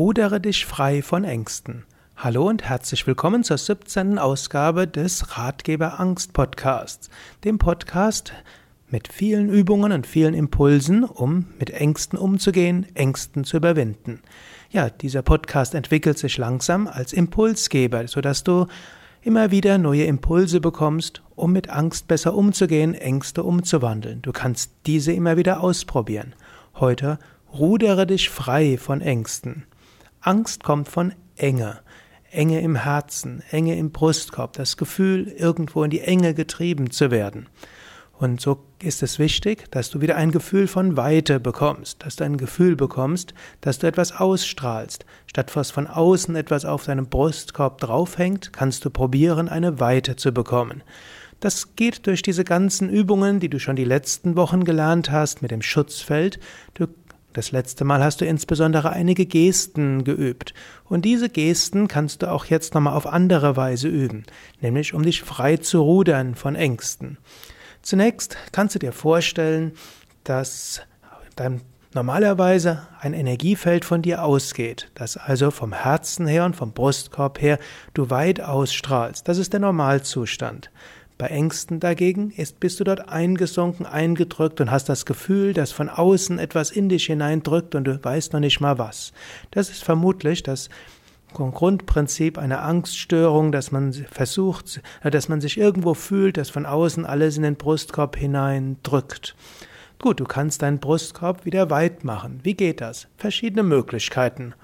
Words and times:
Rudere 0.00 0.40
dich 0.40 0.64
frei 0.64 1.02
von 1.02 1.24
Ängsten. 1.24 1.84
Hallo 2.16 2.48
und 2.48 2.64
herzlich 2.64 3.06
willkommen 3.06 3.44
zur 3.44 3.58
17. 3.58 4.18
Ausgabe 4.18 4.88
des 4.88 5.36
Ratgeber 5.36 6.00
Angst 6.00 6.32
Podcasts, 6.32 7.10
dem 7.44 7.58
Podcast 7.58 8.32
mit 8.88 9.08
vielen 9.12 9.50
Übungen 9.50 9.92
und 9.92 10.06
vielen 10.06 10.32
Impulsen, 10.32 11.04
um 11.04 11.48
mit 11.58 11.68
Ängsten 11.68 12.18
umzugehen, 12.18 12.86
Ängsten 12.94 13.44
zu 13.44 13.58
überwinden. 13.58 14.22
Ja, 14.70 14.88
dieser 14.88 15.20
Podcast 15.20 15.74
entwickelt 15.74 16.16
sich 16.16 16.38
langsam 16.38 16.86
als 16.86 17.12
Impulsgeber, 17.12 18.08
sodass 18.08 18.42
du 18.42 18.68
immer 19.20 19.50
wieder 19.50 19.76
neue 19.76 20.04
Impulse 20.04 20.62
bekommst, 20.62 21.20
um 21.36 21.52
mit 21.52 21.68
Angst 21.68 22.08
besser 22.08 22.34
umzugehen, 22.34 22.94
Ängste 22.94 23.42
umzuwandeln. 23.42 24.22
Du 24.22 24.32
kannst 24.32 24.72
diese 24.86 25.12
immer 25.12 25.36
wieder 25.36 25.60
ausprobieren. 25.60 26.34
Heute 26.76 27.18
rudere 27.52 28.06
dich 28.06 28.30
frei 28.30 28.78
von 28.78 29.02
Ängsten. 29.02 29.66
Angst 30.20 30.64
kommt 30.64 30.88
von 30.88 31.14
Enge. 31.36 31.80
Enge 32.30 32.60
im 32.60 32.76
Herzen, 32.76 33.42
Enge 33.50 33.76
im 33.76 33.90
Brustkorb, 33.90 34.52
das 34.52 34.76
Gefühl, 34.76 35.28
irgendwo 35.28 35.82
in 35.82 35.90
die 35.90 36.00
Enge 36.00 36.34
getrieben 36.34 36.90
zu 36.90 37.10
werden. 37.10 37.48
Und 38.18 38.38
so 38.38 38.62
ist 38.82 39.02
es 39.02 39.18
wichtig, 39.18 39.70
dass 39.70 39.88
du 39.88 40.02
wieder 40.02 40.16
ein 40.16 40.30
Gefühl 40.30 40.66
von 40.66 40.98
Weite 40.98 41.40
bekommst, 41.40 42.04
dass 42.04 42.16
du 42.16 42.24
ein 42.24 42.36
Gefühl 42.36 42.76
bekommst, 42.76 43.32
dass 43.62 43.78
du 43.78 43.86
etwas 43.86 44.12
ausstrahlst. 44.12 45.06
Statt 45.26 45.56
was 45.56 45.70
von 45.70 45.86
außen 45.86 46.36
etwas 46.36 46.66
auf 46.66 46.84
deinem 46.84 47.06
Brustkorb 47.06 47.80
draufhängt, 47.80 48.52
kannst 48.52 48.84
du 48.84 48.90
probieren, 48.90 49.48
eine 49.48 49.80
Weite 49.80 50.16
zu 50.16 50.32
bekommen. 50.32 50.82
Das 51.40 51.74
geht 51.74 52.06
durch 52.06 52.20
diese 52.20 52.44
ganzen 52.44 52.90
Übungen, 52.90 53.40
die 53.40 53.48
du 53.48 53.58
schon 53.58 53.76
die 53.76 53.84
letzten 53.84 54.36
Wochen 54.36 54.64
gelernt 54.64 55.10
hast 55.10 55.40
mit 55.40 55.50
dem 55.50 55.62
Schutzfeld. 55.62 56.38
Du 56.74 56.86
das 57.32 57.52
letzte 57.52 57.84
Mal 57.84 58.02
hast 58.02 58.20
du 58.20 58.26
insbesondere 58.26 58.90
einige 58.90 59.26
Gesten 59.26 60.04
geübt. 60.04 60.54
Und 60.84 61.04
diese 61.04 61.28
Gesten 61.28 61.88
kannst 61.88 62.22
du 62.22 62.30
auch 62.30 62.46
jetzt 62.46 62.74
nochmal 62.74 62.94
auf 62.94 63.06
andere 63.06 63.56
Weise 63.56 63.88
üben, 63.88 64.24
nämlich 64.60 64.94
um 64.94 65.02
dich 65.02 65.22
frei 65.22 65.56
zu 65.56 65.80
rudern 65.80 66.34
von 66.34 66.54
Ängsten. 66.56 67.18
Zunächst 67.82 68.36
kannst 68.52 68.74
du 68.74 68.78
dir 68.78 68.92
vorstellen, 68.92 69.72
dass 70.24 70.82
dein 71.36 71.62
normalerweise 71.94 72.86
ein 73.00 73.14
Energiefeld 73.14 73.84
von 73.84 74.02
dir 74.02 74.22
ausgeht, 74.22 74.90
das 74.94 75.16
also 75.16 75.50
vom 75.50 75.72
Herzen 75.72 76.26
her 76.26 76.44
und 76.44 76.54
vom 76.54 76.72
Brustkorb 76.72 77.40
her 77.40 77.58
du 77.94 78.10
weit 78.10 78.40
ausstrahlst. 78.40 79.26
Das 79.26 79.38
ist 79.38 79.52
der 79.52 79.60
Normalzustand. 79.60 80.70
Bei 81.20 81.26
Ängsten 81.26 81.80
dagegen 81.80 82.30
ist, 82.30 82.60
bist 82.60 82.80
du 82.80 82.84
dort 82.84 83.10
eingesunken, 83.10 83.84
eingedrückt 83.84 84.58
und 84.62 84.70
hast 84.70 84.88
das 84.88 85.04
Gefühl, 85.04 85.52
dass 85.52 85.70
von 85.70 85.90
außen 85.90 86.38
etwas 86.38 86.70
in 86.70 86.88
dich 86.88 87.04
hineindrückt 87.04 87.74
und 87.74 87.84
du 87.84 88.02
weißt 88.02 88.32
noch 88.32 88.40
nicht 88.40 88.58
mal 88.60 88.78
was. 88.78 89.12
Das 89.50 89.68
ist 89.68 89.84
vermutlich 89.84 90.42
das 90.42 90.70
Grundprinzip 91.34 92.38
einer 92.38 92.62
Angststörung, 92.62 93.52
dass 93.52 93.70
man 93.70 93.92
versucht, 93.92 94.80
dass 95.02 95.28
man 95.28 95.42
sich 95.42 95.58
irgendwo 95.58 95.92
fühlt, 95.92 96.38
dass 96.38 96.48
von 96.48 96.64
außen 96.64 97.04
alles 97.04 97.36
in 97.36 97.42
den 97.42 97.56
Brustkorb 97.56 98.16
hineindrückt. 98.16 99.36
Gut, 99.98 100.20
du 100.20 100.24
kannst 100.24 100.62
deinen 100.62 100.78
Brustkorb 100.78 101.44
wieder 101.44 101.68
weit 101.68 102.02
machen. 102.02 102.40
Wie 102.44 102.54
geht 102.54 102.80
das? 102.80 103.08
Verschiedene 103.18 103.62
Möglichkeiten. 103.62 104.54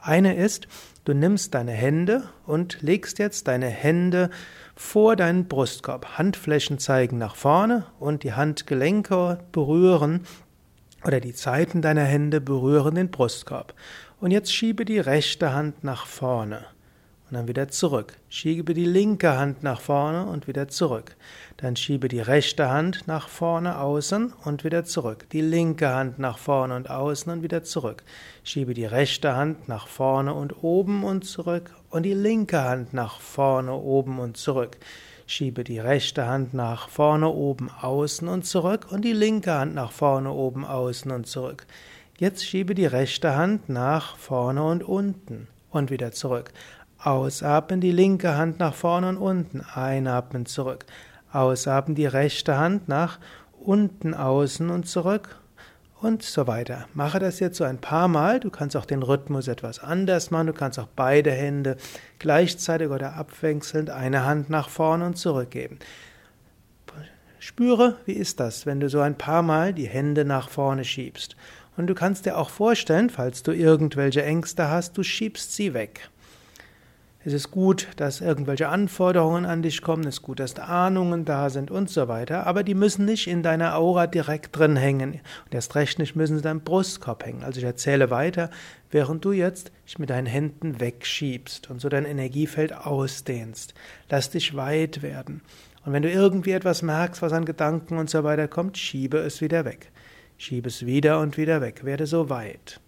Eine 0.00 0.36
ist, 0.36 0.68
du 1.04 1.12
nimmst 1.12 1.54
deine 1.54 1.72
Hände 1.72 2.24
und 2.46 2.80
legst 2.82 3.18
jetzt 3.18 3.48
deine 3.48 3.68
Hände 3.68 4.30
vor 4.76 5.16
deinen 5.16 5.48
Brustkorb. 5.48 6.18
Handflächen 6.18 6.78
zeigen 6.78 7.18
nach 7.18 7.34
vorne 7.34 7.86
und 7.98 8.22
die 8.22 8.32
Handgelenke 8.32 9.38
berühren 9.52 10.26
oder 11.04 11.20
die 11.20 11.34
Zeiten 11.34 11.82
deiner 11.82 12.04
Hände 12.04 12.40
berühren 12.40 12.94
den 12.94 13.10
Brustkorb. 13.10 13.74
Und 14.20 14.30
jetzt 14.30 14.52
schiebe 14.54 14.84
die 14.84 14.98
rechte 14.98 15.52
Hand 15.52 15.84
nach 15.84 16.06
vorne 16.06 16.64
und 17.30 17.34
dann 17.36 17.48
wieder 17.48 17.68
zurück. 17.68 18.14
Schiebe 18.30 18.72
die 18.72 18.86
linke 18.86 19.36
Hand 19.36 19.62
nach 19.62 19.80
vorne 19.80 20.26
und 20.26 20.48
wieder 20.48 20.68
zurück. 20.68 21.14
Dann 21.58 21.76
schiebe 21.76 22.08
die 22.08 22.20
rechte 22.20 22.70
Hand 22.70 23.04
nach 23.06 23.28
vorne 23.28 23.78
außen 23.78 24.32
und 24.44 24.64
wieder 24.64 24.84
zurück. 24.84 25.26
Die 25.32 25.42
linke 25.42 25.88
Hand 25.88 26.18
nach 26.18 26.38
vorne 26.38 26.74
und 26.74 26.88
außen 26.88 27.30
und 27.30 27.42
wieder 27.42 27.62
zurück. 27.64 28.02
Schiebe 28.44 28.72
die 28.72 28.86
rechte 28.86 29.36
Hand 29.36 29.68
nach 29.68 29.88
vorne 29.88 30.32
und 30.32 30.62
oben 30.62 31.04
und 31.04 31.24
zurück 31.24 31.70
und 31.90 32.04
die 32.04 32.14
linke 32.14 32.62
Hand 32.62 32.94
nach 32.94 33.20
vorne 33.20 33.74
oben 33.74 34.18
und 34.20 34.36
zurück. 34.38 34.78
Schiebe 35.26 35.64
die 35.64 35.78
rechte 35.78 36.26
Hand 36.26 36.54
nach 36.54 36.88
vorne 36.88 37.28
oben 37.28 37.70
außen 37.70 38.26
und 38.28 38.46
zurück 38.46 38.86
und 38.90 39.04
die 39.04 39.12
linke 39.12 39.52
Hand 39.52 39.74
nach 39.74 39.92
vorne 39.92 40.32
oben 40.32 40.64
außen 40.64 41.10
und 41.10 41.26
zurück. 41.26 41.66
Jetzt 42.16 42.46
schiebe 42.46 42.74
die 42.74 42.86
rechte 42.86 43.36
Hand 43.36 43.68
nach 43.68 44.16
vorne 44.16 44.64
und 44.64 44.82
unten 44.82 45.46
und 45.70 45.90
wieder 45.90 46.12
zurück. 46.12 46.50
Ausatmen 47.02 47.80
die 47.80 47.92
linke 47.92 48.36
Hand 48.36 48.58
nach 48.58 48.74
vorne 48.74 49.08
und 49.08 49.16
unten, 49.18 49.60
einatmen 49.60 50.46
zurück. 50.46 50.86
Ausatmen 51.32 51.94
die 51.94 52.06
rechte 52.06 52.58
Hand 52.58 52.88
nach 52.88 53.18
unten, 53.60 54.14
außen 54.14 54.70
und 54.70 54.88
zurück 54.88 55.38
und 56.00 56.22
so 56.22 56.46
weiter. 56.46 56.86
Mache 56.94 57.18
das 57.18 57.40
jetzt 57.40 57.56
so 57.56 57.64
ein 57.64 57.78
paar 57.78 58.08
Mal. 58.08 58.40
Du 58.40 58.50
kannst 58.50 58.76
auch 58.76 58.84
den 58.84 59.02
Rhythmus 59.02 59.48
etwas 59.48 59.80
anders 59.80 60.30
machen. 60.30 60.48
Du 60.48 60.52
kannst 60.52 60.78
auch 60.78 60.88
beide 60.94 61.30
Hände 61.30 61.76
gleichzeitig 62.18 62.88
oder 62.88 63.14
abwechselnd 63.14 63.90
eine 63.90 64.24
Hand 64.24 64.50
nach 64.50 64.68
vorne 64.68 65.06
und 65.06 65.16
zurück 65.16 65.50
geben. 65.50 65.78
Spüre, 67.40 67.96
wie 68.04 68.12
ist 68.12 68.40
das, 68.40 68.66
wenn 68.66 68.80
du 68.80 68.88
so 68.88 69.00
ein 69.00 69.16
paar 69.16 69.42
Mal 69.42 69.72
die 69.72 69.86
Hände 69.86 70.24
nach 70.24 70.48
vorne 70.48 70.84
schiebst. 70.84 71.36
Und 71.76 71.86
du 71.86 71.94
kannst 71.94 72.26
dir 72.26 72.36
auch 72.36 72.50
vorstellen, 72.50 73.10
falls 73.10 73.44
du 73.44 73.52
irgendwelche 73.52 74.24
Ängste 74.24 74.68
hast, 74.68 74.98
du 74.98 75.04
schiebst 75.04 75.54
sie 75.54 75.72
weg. 75.72 76.10
Es 77.28 77.34
ist 77.34 77.50
gut, 77.50 77.88
dass 77.96 78.22
irgendwelche 78.22 78.70
Anforderungen 78.70 79.44
an 79.44 79.60
dich 79.60 79.82
kommen, 79.82 80.04
es 80.04 80.14
ist 80.14 80.22
gut, 80.22 80.40
dass 80.40 80.58
Ahnungen 80.58 81.26
da 81.26 81.50
sind 81.50 81.70
und 81.70 81.90
so 81.90 82.08
weiter, 82.08 82.46
aber 82.46 82.62
die 82.62 82.72
müssen 82.72 83.04
nicht 83.04 83.26
in 83.26 83.42
deiner 83.42 83.76
Aura 83.76 84.06
direkt 84.06 84.56
drin 84.56 84.76
hängen. 84.76 85.20
Und 85.44 85.54
erst 85.54 85.74
recht 85.74 85.98
nicht 85.98 86.16
müssen 86.16 86.36
sie 86.36 86.38
in 86.38 86.44
deinem 86.44 86.60
Brustkorb 86.62 87.26
hängen. 87.26 87.44
Also 87.44 87.58
ich 87.58 87.66
erzähle 87.66 88.08
weiter, 88.08 88.48
während 88.90 89.26
du 89.26 89.32
jetzt 89.32 89.72
dich 89.86 89.98
mit 89.98 90.08
deinen 90.08 90.24
Händen 90.24 90.80
wegschiebst 90.80 91.68
und 91.68 91.82
so 91.82 91.90
dein 91.90 92.06
Energiefeld 92.06 92.74
ausdehnst. 92.74 93.74
Lass 94.08 94.30
dich 94.30 94.56
weit 94.56 95.02
werden. 95.02 95.42
Und 95.84 95.92
wenn 95.92 96.04
du 96.04 96.10
irgendwie 96.10 96.52
etwas 96.52 96.80
merkst, 96.80 97.20
was 97.20 97.34
an 97.34 97.44
Gedanken 97.44 97.98
und 97.98 98.08
so 98.08 98.24
weiter 98.24 98.48
kommt, 98.48 98.78
schiebe 98.78 99.18
es 99.18 99.42
wieder 99.42 99.66
weg. 99.66 99.92
Schiebe 100.38 100.68
es 100.68 100.86
wieder 100.86 101.20
und 101.20 101.36
wieder 101.36 101.60
weg. 101.60 101.84
Werde 101.84 102.06
so 102.06 102.30
weit. 102.30 102.80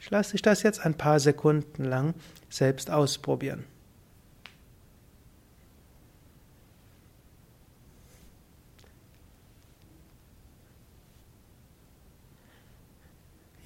Ich 0.00 0.10
lasse 0.10 0.32
dich 0.32 0.42
das 0.42 0.62
jetzt 0.62 0.84
ein 0.84 0.94
paar 0.94 1.20
Sekunden 1.20 1.84
lang 1.84 2.14
selbst 2.48 2.90
ausprobieren. 2.90 3.64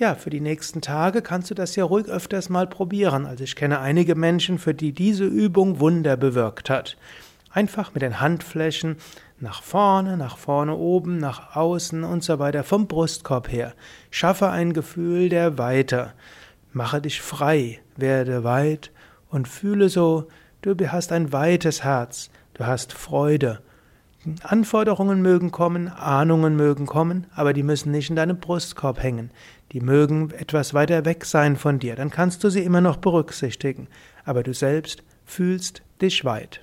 Ja, 0.03 0.17
für 0.17 0.31
die 0.31 0.41
nächsten 0.41 0.81
Tage 0.81 1.23
kannst 1.23 1.49
du 1.51 1.55
das 1.55 1.77
ja 1.77 1.85
ruhig 1.85 2.09
öfters 2.09 2.49
mal 2.49 2.67
probieren. 2.67 3.25
Also 3.25 3.45
ich 3.45 3.55
kenne 3.55 3.79
einige 3.79 4.17
Menschen, 4.17 4.59
für 4.59 4.75
die 4.75 4.93
diese 4.93 5.25
Übung 5.25 5.79
Wunder 5.79 6.17
bewirkt 6.17 6.71
hat. 6.71 6.97
Einfach 7.53 7.93
mit 7.93 8.03
den 8.03 8.21
Handflächen 8.21 8.97
nach 9.39 9.63
vorne, 9.63 10.17
nach 10.17 10.39
vorne 10.39 10.75
oben, 10.75 11.19
nach 11.19 11.55
außen 11.55 12.03
und 12.03 12.25
so 12.25 12.39
weiter 12.39 12.65
vom 12.65 12.87
Brustkorb 12.87 13.53
her. 13.53 13.75
Schaffe 14.11 14.49
ein 14.49 14.73
Gefühl 14.73 15.29
der 15.29 15.59
Weite. 15.59 16.13
Mache 16.73 17.03
dich 17.03 17.21
frei, 17.21 17.81
werde 17.97 18.45
weit 18.45 18.91
und 19.29 19.49
fühle 19.49 19.91
so, 19.91 20.29
du 20.63 20.75
hast 20.91 21.13
ein 21.13 21.33
weites 21.33 21.85
Herz, 21.85 22.31
du 22.55 22.65
hast 22.65 22.95
Freude. 22.95 23.61
Anforderungen 24.45 25.21
mögen 25.21 25.51
kommen, 25.51 25.89
Ahnungen 25.89 26.57
mögen 26.57 26.87
kommen, 26.87 27.27
aber 27.35 27.53
die 27.53 27.65
müssen 27.65 27.91
nicht 27.91 28.09
in 28.09 28.17
deinem 28.17 28.39
Brustkorb 28.39 29.03
hängen. 29.03 29.31
Die 29.73 29.81
mögen 29.81 30.31
etwas 30.31 30.73
weiter 30.73 31.05
weg 31.05 31.25
sein 31.27 31.57
von 31.57 31.79
dir, 31.79 31.97
dann 31.97 32.11
kannst 32.11 32.45
du 32.45 32.49
sie 32.49 32.63
immer 32.63 32.81
noch 32.81 32.97
berücksichtigen, 32.97 33.89
aber 34.25 34.43
du 34.43 34.55
selbst 34.55 35.03
fühlst 35.27 35.83
dich 36.01 36.25
weit. 36.25 36.61